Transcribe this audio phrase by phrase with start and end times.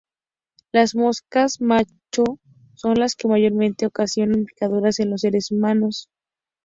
[0.71, 2.39] Las moscas macho
[2.73, 6.09] son las que mayormente ocasionan picaduras en los seres humanos.